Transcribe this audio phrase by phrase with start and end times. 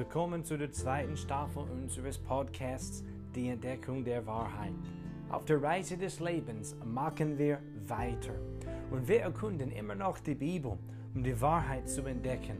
[0.00, 4.72] Willkommen zu der zweiten Staffel unseres Podcasts Die Entdeckung der Wahrheit.
[5.28, 8.32] Auf der Reise des Lebens machen wir weiter
[8.90, 10.78] und wir erkunden immer noch die Bibel,
[11.14, 12.56] um die Wahrheit zu entdecken.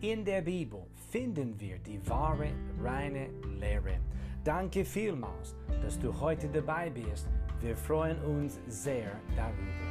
[0.00, 2.48] In der Bibel finden wir die wahre,
[2.82, 3.28] reine
[3.60, 3.98] Lehre.
[4.42, 7.28] Danke vielmals, dass du heute dabei bist.
[7.60, 9.87] Wir freuen uns sehr darüber.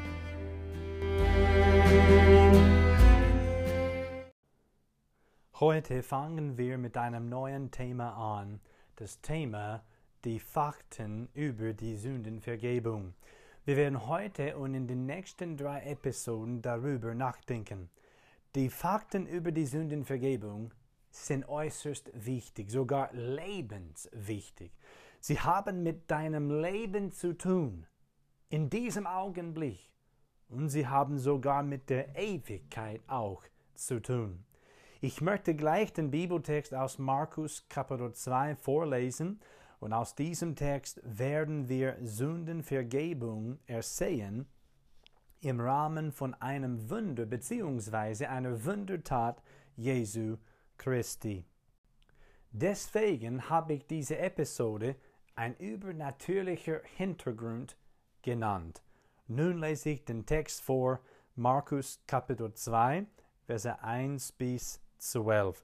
[5.60, 8.60] Heute fangen wir mit einem neuen Thema an.
[8.96, 9.84] Das Thema
[10.24, 13.16] die Fakten über die Sündenvergebung.
[13.66, 17.90] Wir werden heute und in den nächsten drei Episoden darüber nachdenken.
[18.54, 20.76] Die Fakten über die Sündenvergebung
[21.10, 24.72] sind äußerst wichtig, sogar lebenswichtig.
[25.20, 27.88] Sie haben mit deinem Leben zu tun,
[28.50, 29.90] in diesem Augenblick.
[30.50, 33.44] Und sie haben sogar mit der Ewigkeit auch
[33.74, 34.44] zu tun.
[35.00, 39.40] Ich möchte gleich den Bibeltext aus Markus Kapitel 2 vorlesen
[39.80, 44.48] und aus diesem Text werden wir Sündenvergebung ersehen
[45.42, 48.26] im Rahmen von einem Wunder bzw.
[48.26, 49.44] einer Wundertat
[49.76, 50.38] Jesu
[50.78, 51.46] Christi.
[52.50, 54.96] Deswegen habe ich diese Episode
[55.36, 57.78] ein übernatürlicher Hintergrund
[58.24, 58.82] genannt.
[59.28, 61.02] Nun lese ich den Text vor,
[61.36, 63.06] Markus Kapitel 2,
[63.46, 65.64] Verse 1 bis 12.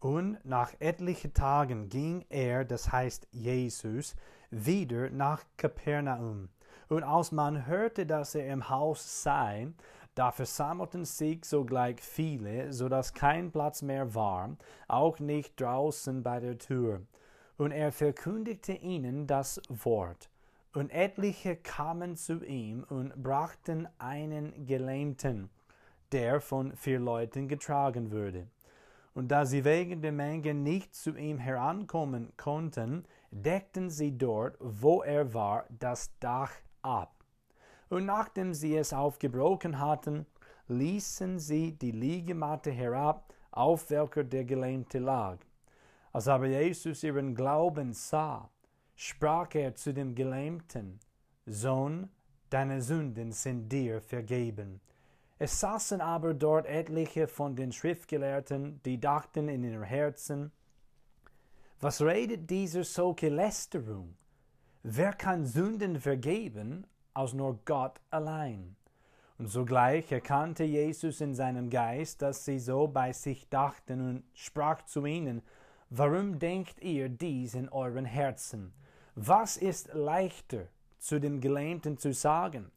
[0.00, 4.16] Und nach etlichen Tagen ging er, das heißt Jesus,
[4.50, 6.48] wieder nach Kapernaum.
[6.88, 9.68] Und als man hörte, dass er im Haus sei,
[10.14, 14.56] da versammelten sich sogleich viele, so dass kein Platz mehr war,
[14.88, 17.02] auch nicht draußen bei der Tür.
[17.58, 20.30] Und er verkündigte ihnen das Wort.
[20.72, 25.50] Und etliche kamen zu ihm und brachten einen Gelähmten,
[26.12, 28.46] der von vier Leuten getragen würde.
[29.14, 35.02] Und da sie wegen der Menge nicht zu ihm herankommen konnten, deckten sie dort, wo
[35.02, 37.14] er war, das Dach ab.
[37.88, 40.26] Und nachdem sie es aufgebrochen hatten,
[40.68, 45.38] ließen sie die Liegematte herab, auf welcher der Gelähmte lag.
[46.12, 48.48] Als aber Jesus ihren Glauben sah,
[48.94, 51.00] sprach er zu dem Gelähmten,
[51.46, 52.10] Sohn,
[52.48, 54.80] deine Sünden sind dir vergeben.
[55.42, 60.52] Es saßen aber dort etliche von den Schriftgelehrten, die dachten in ihrem Herzen,
[61.80, 64.18] was redet dieser solche Lästerung?
[64.82, 68.76] Wer kann Sünden vergeben, als nur Gott allein?
[69.38, 74.82] Und sogleich erkannte Jesus in seinem Geist, dass sie so bei sich dachten und sprach
[74.82, 75.40] zu ihnen,
[75.88, 78.74] Warum denkt ihr dies in euren Herzen?
[79.14, 80.66] Was ist leichter,
[80.98, 82.70] zu dem Gelähmten zu sagen,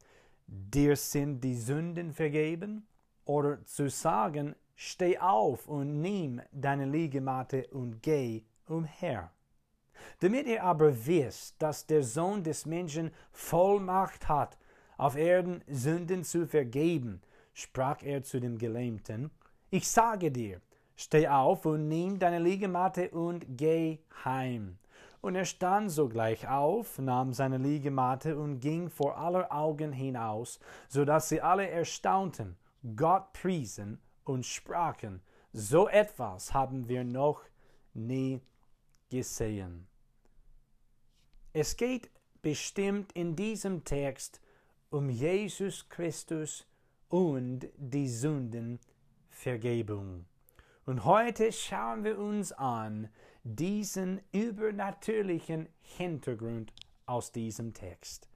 [0.47, 2.87] dir sind die Sünden vergeben,
[3.25, 9.31] oder zu sagen, steh auf und nimm deine Liegematte und geh umher.
[10.19, 14.57] Damit ihr aber wisst, dass der Sohn des Menschen Vollmacht hat,
[14.97, 17.21] auf Erden Sünden zu vergeben,
[17.53, 19.31] sprach er zu dem Gelähmten,
[19.69, 20.61] ich sage dir,
[20.95, 24.77] Steh auf und nimm deine Liegematte und geh heim.
[25.23, 31.06] Und er stand sogleich auf, nahm seine Liegematte und ging vor aller Augen hinaus, so
[31.06, 32.57] dass sie alle erstaunten,
[32.97, 35.22] Gott priesen und sprachen,
[35.53, 37.39] so etwas haben wir noch
[37.94, 38.41] nie
[39.09, 39.88] gesehen.
[41.53, 42.09] Es geht
[42.41, 44.41] bestimmt in diesem Text
[44.89, 46.67] um Jesus Christus
[47.07, 50.25] und die Sündenvergebung.
[50.85, 53.07] Und heute schauen wir uns an
[53.43, 56.73] diesen übernatürlichen Hintergrund
[57.05, 58.29] aus diesem Text.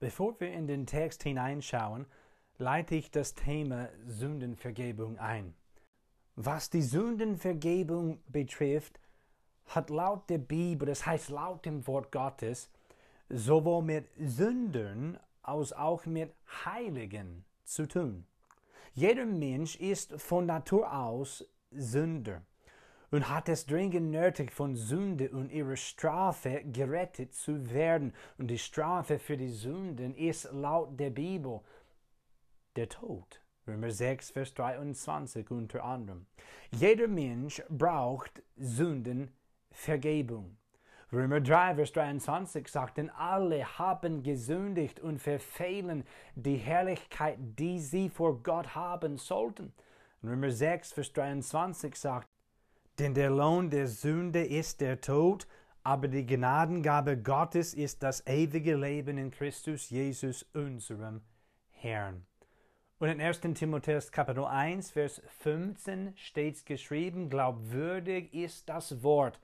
[0.00, 2.06] Bevor wir in den Text hineinschauen,
[2.58, 5.54] leite ich das Thema Sündenvergebung ein.
[6.34, 9.00] Was die Sündenvergebung betrifft,
[9.66, 12.70] hat laut der Bibel, das heißt laut dem Wort Gottes,
[13.30, 16.34] sowohl mit Sündern als auch mit
[16.64, 18.26] Heiligen zu tun.
[18.92, 22.42] Jeder Mensch ist von Natur aus Sünder
[23.10, 28.12] und hat es dringend nötig, von Sünde und ihrer Strafe gerettet zu werden.
[28.38, 31.60] Und die Strafe für die Sünden ist laut der Bibel
[32.76, 33.40] der Tod.
[33.66, 36.26] Römer 6, Vers 23 unter anderem.
[36.72, 39.30] Jeder Mensch braucht Sünden
[39.70, 40.56] Vergebung.
[41.12, 46.04] Römer 3, Vers 23 sagt, denn alle haben gesündigt und verfehlen
[46.36, 49.72] die Herrlichkeit, die sie vor Gott haben sollten.
[50.22, 52.28] Römer 6, Vers 23 sagt,
[53.00, 55.48] denn der Lohn der Sünde ist der Tod,
[55.82, 61.22] aber die Gnadengabe Gottes ist das ewige Leben in Christus Jesus, unserem
[61.70, 62.24] Herrn.
[63.00, 63.40] Und in 1.
[63.54, 69.40] Timotheus Kapitel 1, Vers 15 steht geschrieben, glaubwürdig ist das Wort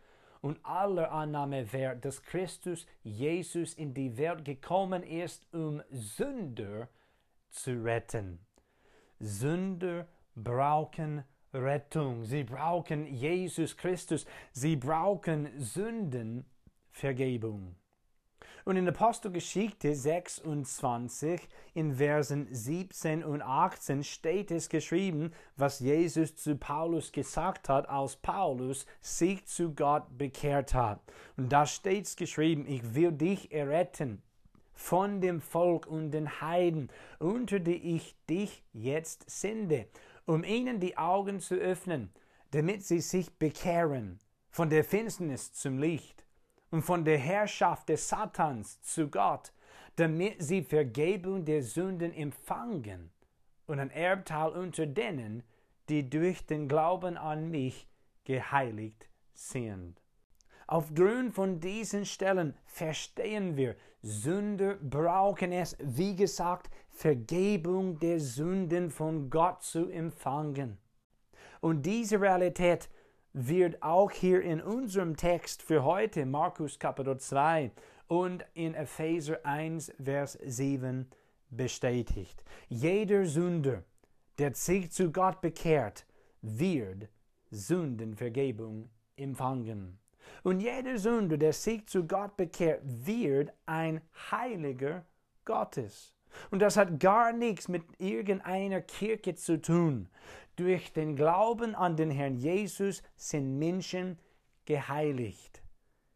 [0.46, 6.88] und aller Annahme wert, dass Christus Jesus in die Welt gekommen ist, um Sünder
[7.50, 8.38] zu retten.
[9.18, 10.06] Sünder
[10.36, 12.24] brauchen Rettung.
[12.24, 14.24] Sie brauchen Jesus Christus.
[14.52, 17.74] Sie brauchen Sündenvergebung.
[18.66, 21.40] Und in Apostelgeschichte 26
[21.72, 28.16] in Versen 17 und 18 steht es geschrieben, was Jesus zu Paulus gesagt hat, als
[28.16, 31.00] Paulus sich zu Gott bekehrt hat.
[31.38, 34.20] Und da steht es geschrieben, ich will dich erretten
[34.74, 39.86] von dem Volk und den Heiden, unter die ich dich jetzt sende
[40.26, 42.10] um ihnen die Augen zu öffnen,
[42.50, 44.18] damit sie sich bekehren
[44.50, 46.25] von der Finsternis zum Licht
[46.70, 49.52] und von der Herrschaft des Satans zu Gott,
[49.96, 53.10] damit sie Vergebung der Sünden empfangen
[53.66, 55.42] und ein Erbteil unter denen,
[55.88, 57.88] die durch den Glauben an mich
[58.24, 60.00] geheiligt sind.
[60.66, 69.30] Aufgrund von diesen Stellen verstehen wir, Sünder brauchen es, wie gesagt, Vergebung der Sünden von
[69.30, 70.78] Gott zu empfangen.
[71.60, 72.88] Und diese Realität
[73.38, 77.70] wird auch hier in unserem Text für heute, Markus Kapitel 2
[78.08, 81.06] und in Epheser 1, Vers 7
[81.50, 82.42] bestätigt.
[82.70, 83.84] Jeder Sünder,
[84.38, 86.06] der sich zu Gott bekehrt,
[86.40, 87.10] wird
[87.50, 89.98] Sündenvergebung empfangen.
[90.42, 94.00] Und jeder Sünder, der sich zu Gott bekehrt, wird ein
[94.30, 95.04] Heiliger
[95.44, 96.15] Gottes.
[96.50, 100.08] Und das hat gar nichts mit irgendeiner Kirche zu tun.
[100.56, 104.18] Durch den Glauben an den Herrn Jesus sind Menschen
[104.64, 105.62] geheiligt.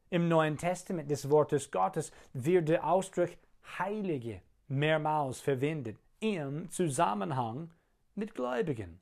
[0.08, 3.30] Im Neuen Testament des Wortes Gottes wird der Ausdruck
[3.78, 7.70] Heilige mehrmals verwendet im Zusammenhang
[8.14, 9.00] mit Gläubigen.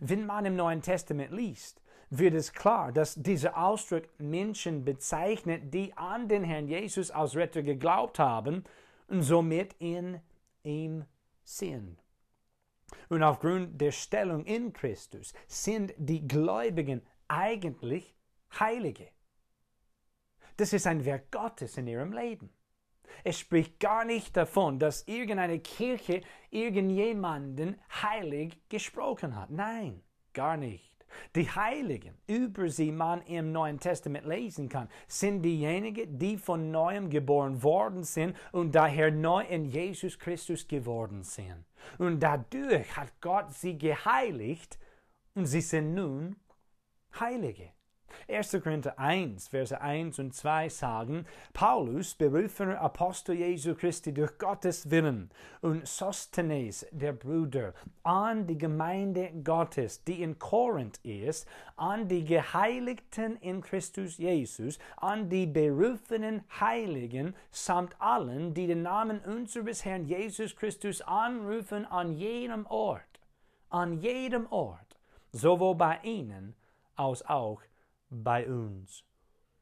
[0.00, 1.80] Wenn man im Neuen Testament liest,
[2.10, 7.62] wird es klar, dass dieser Ausdruck Menschen bezeichnet, die an den Herrn Jesus als Retter
[7.62, 8.64] geglaubt haben
[9.08, 10.20] und somit in
[10.62, 11.04] ihm
[11.42, 12.02] sind.
[13.08, 18.16] Und aufgrund der Stellung in Christus sind die Gläubigen eigentlich
[18.58, 19.08] Heilige.
[20.56, 22.50] Das ist ein Werk Gottes in ihrem Leben.
[23.24, 29.50] Es spricht gar nicht davon, dass irgendeine Kirche irgendjemanden heilig gesprochen hat.
[29.50, 30.02] Nein,
[30.32, 30.89] gar nicht.
[31.34, 37.10] Die Heiligen, über sie man im Neuen Testament lesen kann, sind diejenigen, die von neuem
[37.10, 41.64] geboren worden sind und daher neu in Jesus Christus geworden sind.
[41.98, 44.78] Und dadurch hat Gott sie geheiligt
[45.34, 46.36] und sie sind nun
[47.18, 47.70] Heilige.
[48.28, 48.58] 1.
[48.62, 55.30] Korinther 1, Verse 1 und 2 sagen, Paulus, berufener Apostel Jesu Christi durch Gottes Willen
[55.60, 61.46] und Sostenes, der Bruder, an die Gemeinde Gottes, die in Korinth ist,
[61.76, 69.20] an die Geheiligten in Christus Jesus, an die berufenen Heiligen, samt allen, die den Namen
[69.20, 73.20] unseres Herrn Jesus Christus anrufen an jedem Ort,
[73.68, 74.98] an jedem Ort,
[75.32, 76.54] sowohl bei ihnen
[76.96, 77.62] als auch
[78.10, 79.04] bei uns.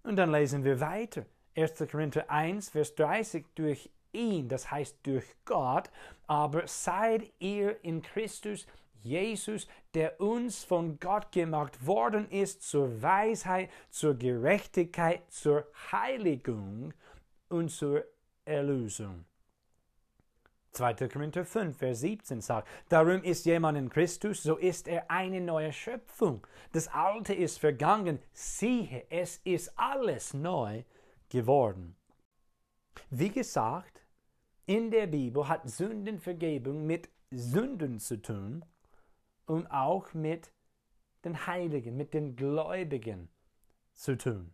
[0.03, 1.27] Und dann lesen wir weiter.
[1.55, 1.85] 1.
[1.91, 5.91] Korinther 1, Vers 30, durch ihn, das heißt durch Gott,
[6.27, 8.67] aber seid ihr in Christus
[9.03, 16.95] Jesus, der uns von Gott gemacht worden ist zur Weisheit, zur Gerechtigkeit, zur Heiligung
[17.49, 18.05] und zur
[18.45, 19.25] Erlösung.
[20.73, 21.09] 2.
[21.09, 25.73] Korinther 5, Vers 17 sagt, darum ist jemand in Christus, so ist er eine neue
[25.73, 26.47] Schöpfung.
[26.73, 30.85] Das Alte ist vergangen, siehe, es ist alles neu
[31.29, 31.97] geworden.
[33.11, 34.05] Wie gesagt,
[34.67, 38.65] in der Bibel hat Sündenvergebung mit Sünden zu tun
[39.47, 40.53] und auch mit
[41.25, 43.29] den Heiligen, mit den Gläubigen
[43.95, 44.53] zu tun.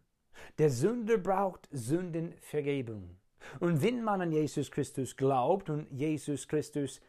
[0.58, 3.16] Der Sünder braucht Sündenvergebung.
[3.60, 7.00] Und wenn man an Jesus Christus glaubt und Jesus Christus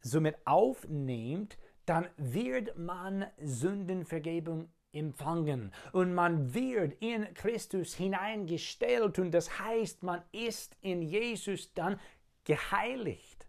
[0.00, 9.58] somit aufnimmt, dann wird man Sündenvergebung empfangen und man wird in Christus hineingestellt und das
[9.58, 11.98] heißt, man ist in Jesus dann
[12.44, 13.46] geheiligt.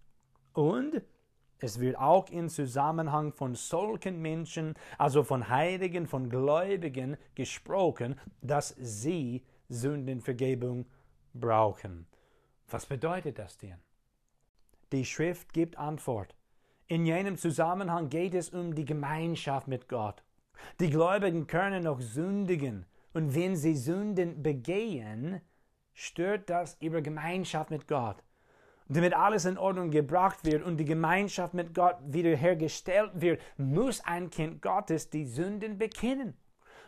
[0.54, 1.02] Und
[1.60, 8.76] es wird auch im Zusammenhang von solchen Menschen, also von Heiligen, von Gläubigen gesprochen, dass
[8.80, 10.86] sie Sündenvergebung
[11.34, 12.08] brauchen.
[12.72, 13.78] Was bedeutet das denn?
[14.94, 16.36] Die Schrift gibt Antwort.
[16.88, 20.24] In jenem Zusammenhang geht es um die Gemeinschaft mit Gott.
[20.80, 25.42] Die Gläubigen können noch sündigen, Und wenn sie Sünden begehen,
[25.94, 28.24] stört das ihre Gemeinschaft mit Gott.
[28.88, 34.30] Damit alles in Ordnung gebracht wird und die Gemeinschaft mit Gott wiederhergestellt wird, muss ein
[34.30, 36.38] Kind Gottes die Sünden bekennen.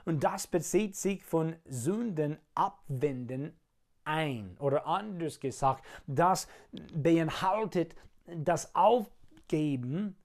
[0.06, 3.58] Und das bezieht sich von Sünden abwenden
[4.06, 4.56] ein.
[4.60, 6.48] Oder anders gesagt, das
[6.94, 7.96] beinhaltet
[8.26, 10.16] das Aufgeben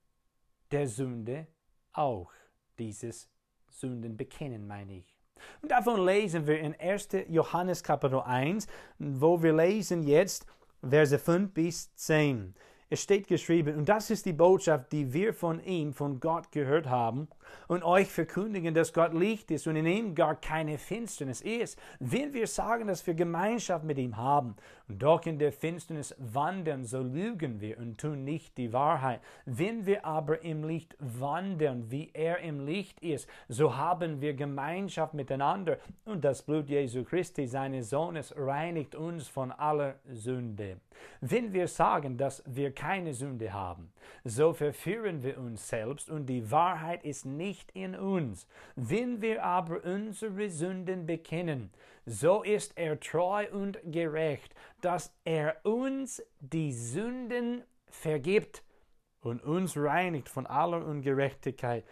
[0.71, 1.47] der Sünde
[1.93, 2.31] auch.
[2.77, 3.29] Dieses
[3.69, 5.17] Sünden bekennen, meine ich.
[5.61, 7.09] Und davon lesen wir in 1.
[7.29, 8.67] Johannes Kapitel 1,
[8.97, 10.45] wo wir lesen jetzt
[10.81, 12.55] Verse 5 bis 10.
[12.89, 16.87] Es steht geschrieben, und das ist die Botschaft, die wir von ihm, von Gott gehört
[16.87, 17.27] haben
[17.67, 21.79] und euch verkündigen, dass Gott Licht ist und in ihm gar keine Finsternis ist.
[21.99, 24.55] Wenn wir sagen, dass wir Gemeinschaft mit ihm haben
[24.87, 29.21] und doch in der Finsternis wandern, so lügen wir und tun nicht die Wahrheit.
[29.45, 35.13] Wenn wir aber im Licht wandern, wie er im Licht ist, so haben wir Gemeinschaft
[35.13, 40.77] miteinander und das Blut Jesu Christi, seines Sohnes, reinigt uns von aller Sünde.
[41.21, 43.91] Wenn wir sagen, dass wir keine Sünde haben,
[44.23, 47.38] so verführen wir uns selbst und die Wahrheit ist nicht
[47.73, 48.47] in uns.
[48.75, 51.71] Wenn wir aber unsere Sünden bekennen,
[52.05, 58.63] so ist er treu und gerecht, dass er uns die Sünden vergibt
[59.21, 61.85] und uns reinigt von aller Ungerechtigkeit.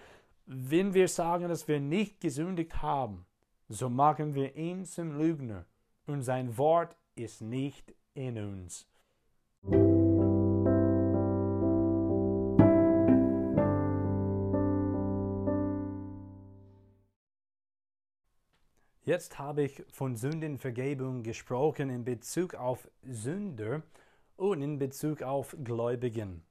[0.45, 3.25] Wenn wir sagen, dass wir nicht gesündigt haben,
[3.69, 5.65] so machen wir ihn zum Lügner
[6.05, 8.87] und sein Wort ist nicht in uns.
[19.07, 23.83] Jetzt habe ich von Sündenvergebung gesprochen in Bezug auf Sünder
[24.35, 26.43] und in Bezug auf Gläubigen.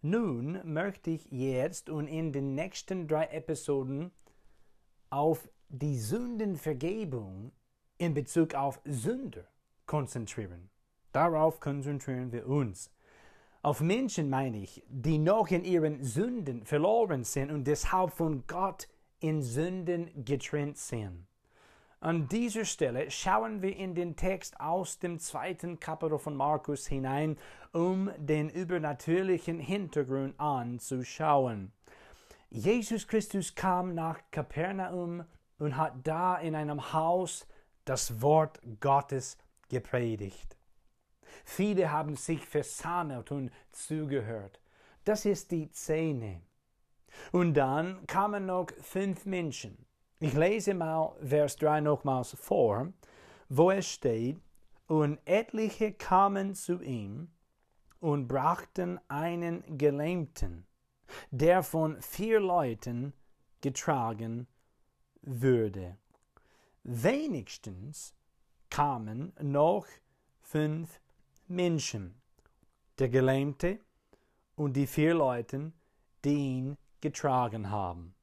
[0.00, 4.10] Nun möchte ich jetzt und in den nächsten drei Episoden
[5.10, 7.52] auf die Sündenvergebung
[7.98, 9.46] in Bezug auf Sünder
[9.84, 10.70] konzentrieren.
[11.12, 12.90] Darauf konzentrieren wir uns.
[13.60, 18.88] Auf Menschen meine ich, die noch in ihren Sünden verloren sind und deshalb von Gott
[19.20, 21.26] in Sünden getrennt sind.
[22.04, 27.38] An dieser Stelle schauen wir in den Text aus dem zweiten Kapitel von Markus hinein,
[27.72, 31.72] um den übernatürlichen Hintergrund anzuschauen.
[32.50, 35.24] Jesus Christus kam nach Kapernaum
[35.58, 37.46] und hat da in einem Haus
[37.86, 39.38] das Wort Gottes
[39.70, 40.58] gepredigt.
[41.46, 44.60] Viele haben sich versammelt und zugehört.
[45.06, 46.42] Das ist die Szene.
[47.32, 49.86] Und dann kamen noch fünf Menschen.
[50.20, 52.92] Ich lese mal Vers 3 nochmals vor,
[53.48, 54.40] wo es steht,
[54.86, 57.30] und etliche kamen zu ihm
[58.00, 60.66] und brachten einen Gelähmten,
[61.30, 63.12] der von vier Leuten
[63.60, 64.46] getragen
[65.22, 65.96] würde.
[66.82, 68.14] Wenigstens
[68.68, 69.86] kamen noch
[70.42, 71.00] fünf
[71.48, 72.20] Menschen,
[72.98, 73.80] der Gelähmte
[74.54, 75.72] und die vier Leute,
[76.24, 78.13] die ihn getragen haben.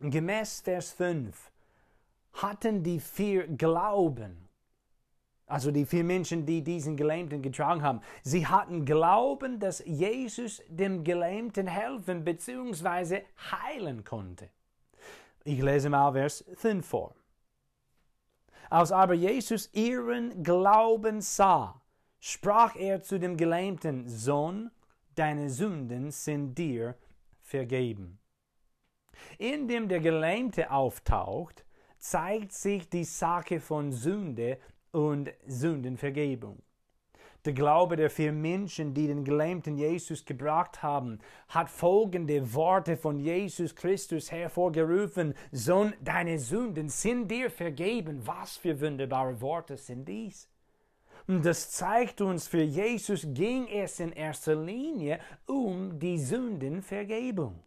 [0.00, 1.50] Gemäß Vers 5
[2.34, 4.48] hatten die vier Glauben,
[5.46, 11.02] also die vier Menschen, die diesen Gelähmten getragen haben, sie hatten Glauben, dass Jesus dem
[11.02, 13.22] Gelähmten helfen bzw.
[13.50, 14.50] heilen konnte.
[15.44, 17.14] Ich lese mal Vers 5 vor.
[18.68, 21.80] Als aber Jesus ihren Glauben sah,
[22.20, 24.70] sprach er zu dem Gelähmten, Sohn,
[25.14, 26.96] deine Sünden sind dir
[27.40, 28.18] vergeben.
[29.38, 31.64] Indem der Gelähmte auftaucht,
[31.98, 34.58] zeigt sich die Sache von Sünde
[34.92, 36.62] und Sündenvergebung.
[37.46, 43.20] Der Glaube der vier Menschen, die den gelähmten Jesus gebracht haben, hat folgende Worte von
[43.20, 45.32] Jesus Christus hervorgerufen.
[45.52, 48.26] Sohn, deine Sünden sind dir vergeben.
[48.26, 50.48] Was für wunderbare Worte sind dies?
[51.28, 57.60] Und das zeigt uns, für Jesus ging es in erster Linie um die Sündenvergebung.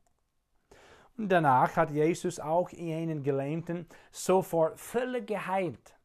[1.28, 5.98] Danach hat Jesus auch jenen Gelähmten sofort völlig geheilt.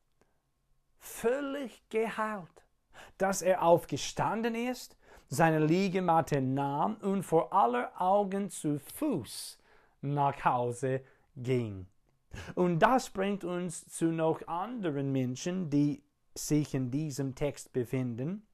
[0.99, 2.65] Völlig geheilt.
[3.17, 4.97] Dass er aufgestanden ist,
[5.29, 9.59] seine Liegematte nahm und vor aller Augen zu Fuß
[10.01, 11.03] nach Hause
[11.37, 11.87] ging.
[12.57, 16.03] Und das bringt uns zu noch anderen Menschen, die
[16.35, 18.45] sich in diesem Text befinden.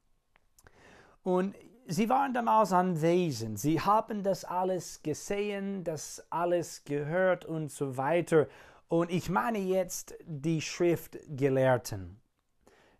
[1.22, 1.54] Und
[1.90, 8.46] sie waren damals anwesend, sie haben das alles gesehen, das alles gehört und so weiter.
[8.88, 12.20] Und ich meine jetzt die Schriftgelehrten.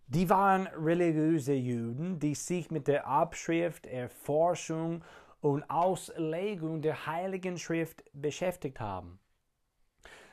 [0.07, 5.05] Die waren religiöse Juden, die sich mit der Abschrift, Erforschung
[5.41, 9.21] und Auslegung der Heiligen Schrift beschäftigt haben.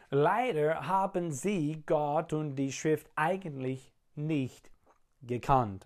[0.10, 4.72] Leider haben sie Gott und die Schrift eigentlich nicht
[5.22, 5.86] gekannt.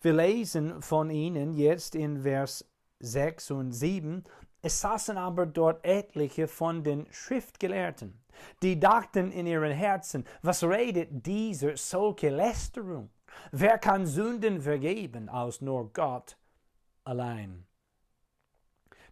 [0.00, 2.64] Wir lesen von ihnen jetzt in Vers
[3.00, 4.24] 6 und 7,
[4.62, 8.20] es saßen aber dort etliche von den Schriftgelehrten,
[8.62, 13.10] die dachten in ihren Herzen, was redet dieser solche Lästerung?
[13.52, 16.36] Wer kann Sünden vergeben als nur Gott
[17.04, 17.66] allein?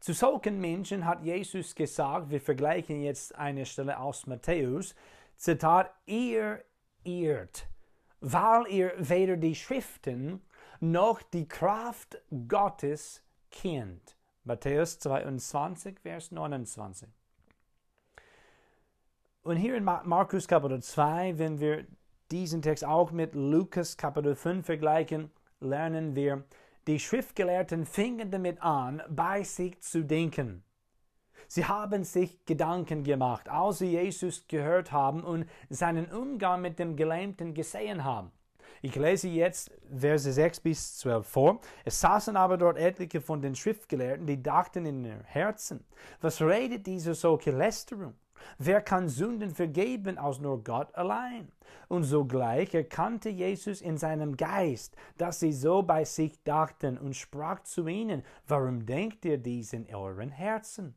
[0.01, 4.95] Zu solchen Menschen hat Jesus gesagt, wir vergleichen jetzt eine Stelle aus Matthäus,
[5.37, 6.65] Zitat, ihr
[7.05, 7.67] irrt,
[8.21, 10.43] weil ihr weder die Schriften
[10.80, 14.16] noch die Kraft Gottes kennt.
[14.44, 17.08] Matthäus 22, Vers 29.
[19.42, 21.87] Und hier in Markus Kapitel 2, wenn wir
[22.30, 25.30] diesen Text auch mit Lukas Kapitel 5 vergleichen,
[25.61, 26.44] lernen wir,
[26.87, 30.64] die Schriftgelehrten fingen damit an, bei sich zu denken.
[31.47, 36.97] Sie haben sich Gedanken gemacht, als sie Jesus gehört haben und seinen Umgang mit dem
[36.97, 38.30] Gelähmten gesehen haben.
[38.82, 41.61] Ich lese jetzt Verse 6 bis 12 vor.
[41.85, 45.85] Es saßen aber dort etliche von den Schriftgelehrten, die dachten in ihren Herzen,
[46.20, 48.14] was redet diese solche Lästerung?
[48.58, 51.50] Wer kann Sünden vergeben als nur Gott allein?
[51.88, 57.64] Und sogleich erkannte Jesus in seinem Geist, dass sie so bei sich dachten und sprach
[57.64, 60.94] zu ihnen, warum denkt ihr dies in euren Herzen?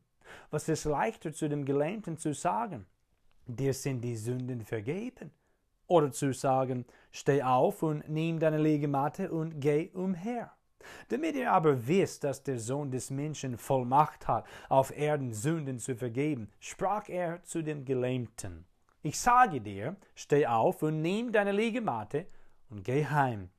[0.50, 2.86] Was ist leichter zu dem Gelähmten zu sagen?
[3.46, 5.32] Dir sind die Sünden vergeben.
[5.92, 10.50] Oder zu sagen, steh auf und nimm deine Liegematte und geh umher.
[11.10, 15.94] Damit ihr aber wisst, dass der Sohn des Menschen Vollmacht hat, auf Erden Sünden zu
[15.94, 18.64] vergeben, sprach er zu dem Gelähmten.
[19.02, 22.24] Ich sage dir, steh auf und nimm deine Liegematte
[22.70, 23.50] und geh heim.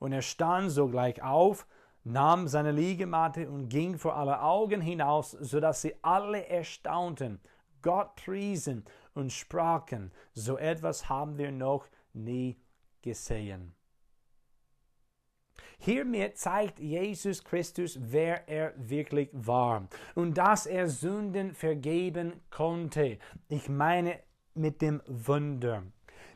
[0.00, 1.64] Und er stand sogleich auf,
[2.02, 7.40] nahm seine Liegematte und ging vor aller Augen hinaus, so dass sie alle erstaunten,
[7.82, 8.84] Gott priesen
[9.18, 12.56] und sprachen, so etwas haben wir noch nie
[13.02, 13.74] gesehen.
[15.80, 23.18] Hiermit zeigt Jesus Christus, wer er wirklich war und dass er Sünden vergeben konnte.
[23.48, 24.20] Ich meine
[24.54, 25.82] mit dem Wunder.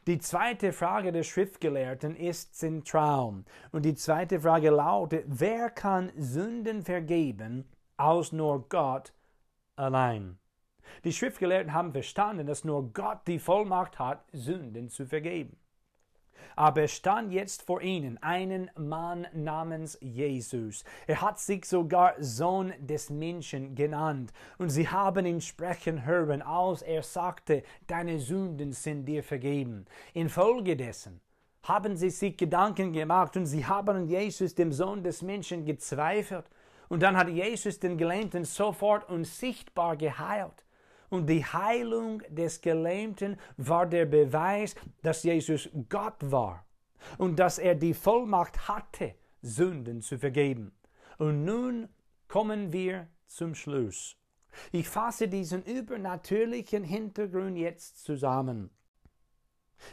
[0.07, 3.45] Die zweite Frage der Schriftgelehrten ist zentral.
[3.71, 9.13] Und die zweite Frage lautet, wer kann Sünden vergeben, als nur Gott
[9.77, 10.39] allein?
[11.05, 15.57] Die Schriftgelehrten haben verstanden, dass nur Gott die Vollmacht hat, Sünden zu vergeben.
[16.57, 20.85] Aber es stand jetzt vor ihnen einen Mann namens Jesus.
[21.07, 24.33] Er hat sich sogar Sohn des Menschen genannt.
[24.59, 29.87] Und sie haben ihn sprechen hören, als er sagte, deine Sünden sind dir vergeben.
[30.15, 31.21] Infolgedessen
[31.63, 36.47] haben sie sich Gedanken gemacht und sie haben an Jesus, dem Sohn des Menschen, gezweifelt.
[36.89, 40.65] Und dann hat Jesus den Gelähmten sofort und sichtbar geheilt.
[41.13, 46.65] Und die Heilung des Gelähmten war der Beweis, dass Jesus Gott war
[47.19, 50.73] und dass er die Vollmacht hatte, Sünden zu vergeben.
[51.19, 51.91] Und nun
[52.29, 54.17] kommen wir zum Schluss.
[54.71, 58.71] Ich fasse diesen übernatürlichen Hintergrund jetzt zusammen.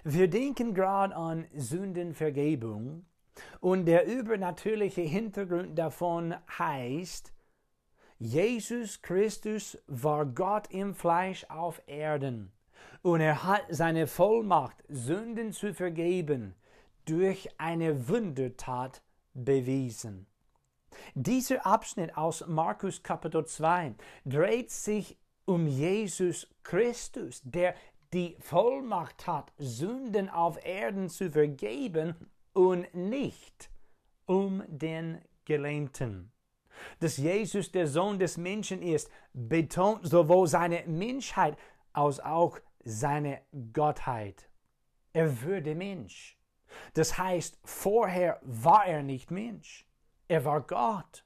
[0.06, 3.06] Wir denken gerade an Sündenvergebung
[3.60, 7.34] und der übernatürliche Hintergrund davon heißt,
[8.22, 12.52] Jesus Christus war Gott im Fleisch auf Erden
[13.02, 16.54] und er hat seine Vollmacht, Sünden zu vergeben,
[17.06, 19.02] durch eine Wundertat
[19.34, 20.28] bewiesen.
[21.14, 27.74] Dieser Abschnitt aus Markus Kapitel 2 dreht sich um Jesus Christus, der
[28.12, 32.16] die Vollmacht hat, Sünden auf Erden zu vergeben
[32.52, 33.70] und nicht
[34.26, 36.34] um den Gelähmten
[37.00, 41.58] dass Jesus der Sohn des Menschen ist, betont sowohl seine Menschheit
[41.94, 43.42] als auch seine
[43.74, 44.50] Gottheit.
[45.14, 46.38] Er würde Mensch.
[46.94, 49.86] Das heißt, vorher war er nicht Mensch.
[50.28, 51.26] Er war Gott.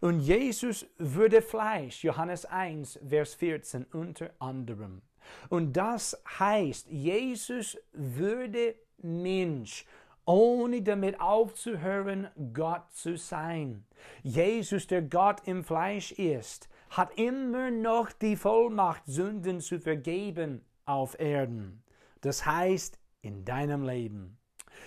[0.00, 5.02] Und Jesus würde Fleisch, Johannes 1, Vers 14 unter anderem.
[5.48, 9.84] Und das heißt, Jesus würde Mensch
[10.26, 13.86] ohne damit aufzuhören, Gott zu sein.
[14.22, 21.18] Jesus, der Gott im Fleisch ist, hat immer noch die Vollmacht, Sünden zu vergeben auf
[21.18, 21.82] Erden.
[22.20, 24.38] Das heißt, in deinem Leben.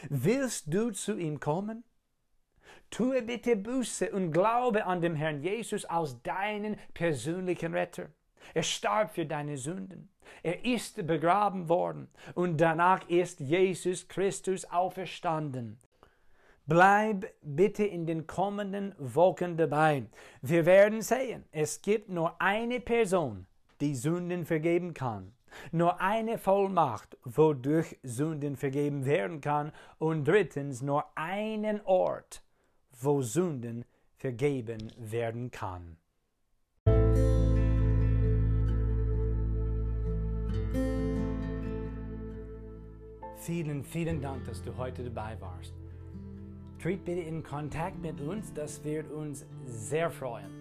[0.10, 1.84] Willst du zu ihm kommen?
[2.90, 8.10] Tue bitte Buße und glaube an den Herrn Jesus als deinen persönlichen Retter.
[8.54, 10.10] Er starb für deine Sünden.
[10.44, 15.78] Er ist begraben worden und danach ist Jesus Christus auferstanden.
[16.66, 20.06] Bleib bitte in den kommenden Wochen dabei.
[20.42, 23.48] Wir werden sehen, es gibt nur eine Person,
[23.80, 25.34] die Sünden vergeben kann.
[25.72, 29.72] Nur eine Vollmacht, wodurch Sünden vergeben werden kann.
[29.98, 32.44] Und drittens nur einen Ort,
[33.00, 33.86] wo Sünden
[34.18, 35.98] vergeben werden kann.
[43.48, 45.74] Vielen, vielen Dank, dass du heute dabei warst.
[46.82, 50.52] Tritt bitte in Kontakt mit uns, das wird uns sehr freuen.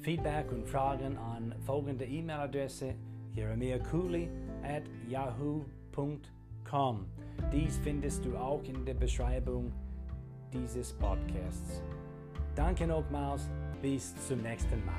[0.00, 2.96] Feedback und Fragen an folgende E-Mail-Adresse
[3.34, 4.28] jeremiahcooley
[4.64, 7.06] at yahoo.com.
[7.52, 9.70] Dies findest du auch in der Beschreibung
[10.52, 11.84] dieses Podcasts.
[12.56, 13.48] Danke nochmals,
[13.80, 14.92] bis zum nächsten Mal.